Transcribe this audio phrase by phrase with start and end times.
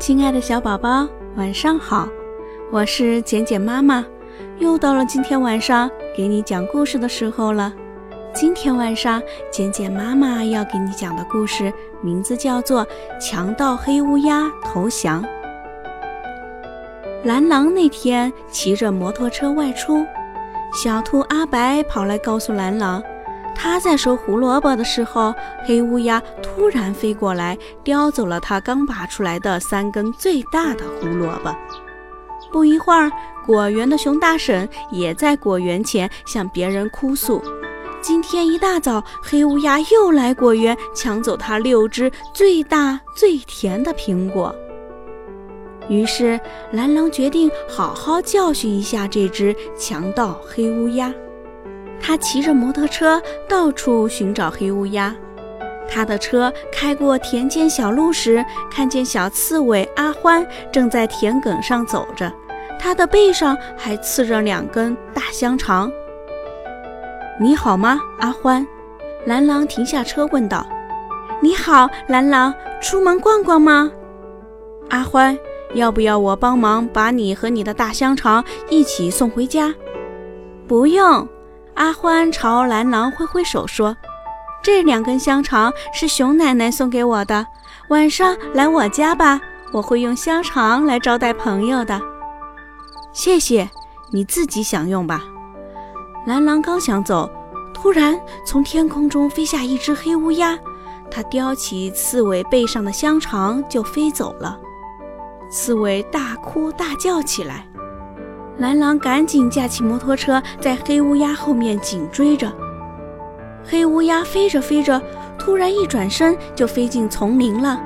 [0.00, 1.06] 亲爱的小宝宝，
[1.36, 2.08] 晚上好！
[2.72, 4.02] 我是简简妈妈，
[4.58, 7.70] 又到了今天晚上给你讲故事的时候了。
[8.32, 12.82] 今天晚上，简简妈妈要给你讲的故事名字叫做
[13.20, 15.22] 《强盗黑乌鸦投降》。
[17.24, 20.02] 蓝狼那天骑着摩托车外出，
[20.72, 23.02] 小兔阿白跑来告诉蓝狼。
[23.54, 25.34] 他在收胡萝卜的时候，
[25.66, 31.54] 黑乌鸦突然飞过来，叼走了他刚拔出来的三根最大的胡萝卜。
[32.50, 33.10] 不一会儿，
[33.46, 37.42] 果园的熊大婶也在果园前向别人哭诉：
[38.00, 44.54] 今天一大早，黑乌鸦又来果园抢走他六只最大最甜的苹果。
[45.88, 46.40] 于是，
[46.72, 51.12] 蓝狼决定好好教训一下这只强盗黑乌鸦。
[52.00, 55.14] 他骑着摩托车到处寻找黑乌鸦。
[55.88, 62.32] 他的车开过田间小路时，看见小刺猬阿欢正在田埂上走着，
[62.78, 65.90] 他的背上还刺着两根大香肠。
[67.40, 68.66] “你好吗，阿欢？”
[69.26, 70.64] 蓝狼停下车问道。
[71.42, 73.90] “你好，蓝狼，出门逛逛吗？”
[74.90, 75.36] 阿欢，
[75.74, 79.74] 要不要我帮忙把你和你的大香肠一起送回家？
[80.68, 81.26] 不用。
[81.74, 83.96] 阿欢朝蓝狼挥挥手说
[84.62, 87.46] ：“这两根香肠是熊奶奶送给我的，
[87.88, 89.40] 晚上来我家吧，
[89.72, 92.00] 我会用香肠来招待朋友的。”
[93.12, 93.68] 谢谢，
[94.12, 95.22] 你自己享用吧。
[96.26, 97.30] 蓝狼刚想走，
[97.72, 100.58] 突然从天空中飞下一只黑乌鸦，
[101.10, 104.58] 它叼起刺猬背上的香肠就飞走了。
[105.50, 107.66] 刺猬大哭大叫起来。
[108.60, 112.52] 蓝狼赶紧架起摩托车，在黑乌鸦后面紧追着。
[113.64, 115.00] 黑乌鸦飞着飞着，
[115.38, 117.80] 突然一转身就飞进丛林了。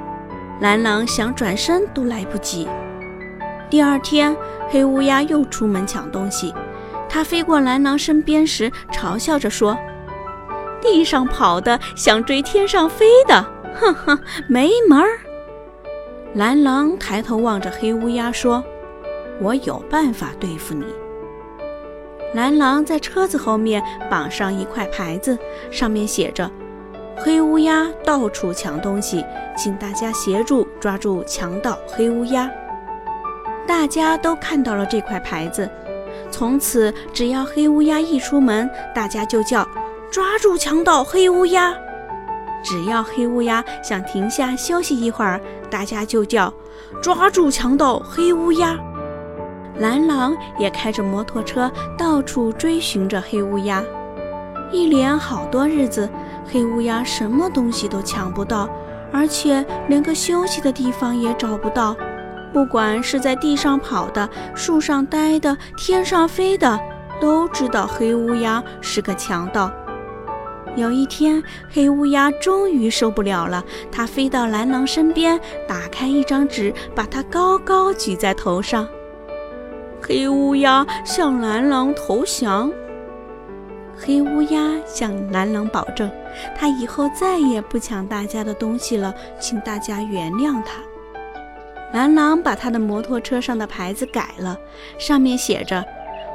[0.60, 2.66] 蓝狼想转身都来不及。
[3.70, 4.36] 第二天，
[4.68, 6.52] 黑乌鸦又出门抢东西。
[7.08, 9.78] 它飞过蓝狼身边时，嘲笑着说
[10.82, 13.46] ：“地上跑的想追天上飞的，
[13.76, 14.18] 哼哼，
[14.48, 15.20] 没门儿。”
[16.34, 18.64] 蓝狼抬头望着黑乌鸦说。
[19.40, 20.84] 我有办法对付你。
[22.34, 25.38] 蓝狼在车子后面绑上一块牌子，
[25.70, 26.50] 上面写着
[27.16, 29.24] ：“黑乌鸦到处抢东西，
[29.56, 32.50] 请大家协助抓住强盗黑乌鸦。”
[33.66, 35.70] 大家都看到了这块牌子，
[36.30, 39.66] 从此只要黑乌鸦一出门，大家就叫
[40.10, 41.70] “抓住强盗黑乌鸦”；
[42.64, 45.40] 只要黑乌鸦想停下休息一会儿，
[45.70, 46.52] 大家就叫
[47.00, 48.76] “抓住强盗黑乌鸦”。
[49.78, 53.82] 蓝狼也开着摩托车到处追寻着黑乌鸦，
[54.70, 56.08] 一连好多日子，
[56.46, 58.68] 黑乌鸦什么东西都抢不到，
[59.12, 61.96] 而且连个休息的地方也找不到。
[62.52, 66.78] 不管是在地上跑的、树上待的、天上飞的，
[67.20, 69.72] 都知道黑乌鸦是个强盗。
[70.76, 78.86] 有一天，黑乌鸦终于受不了了，它飞到蓝狼身边，打开一张纸，把它高高举在头上。
[80.06, 82.70] 黑乌鸦向蓝狼投降。
[83.96, 86.10] 黑乌鸦向蓝狼保证，
[86.54, 90.82] 他以后再也不抢大家的东西了，请大家原谅他。
[91.94, 94.58] 蓝狼把他的摩托车上的牌子改了，
[94.98, 95.82] 上面写着：“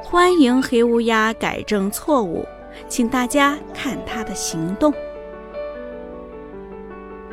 [0.02, 2.44] 欢迎黑乌鸦改正错误，
[2.88, 4.92] 请大家看他的行动。”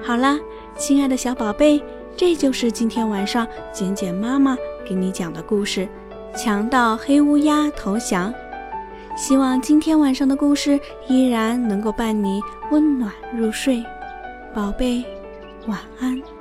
[0.04, 0.38] 好了，
[0.76, 1.82] 亲爱的小宝贝，
[2.14, 4.54] 这就是今天晚上简简妈妈
[4.86, 5.88] 给你讲的故事。
[6.36, 8.32] 强盗黑乌鸦投降，
[9.16, 13.82] 希望今天晚上的故事依然能够伴你温暖入睡，
[14.54, 15.02] 宝贝，
[15.66, 16.35] 晚安。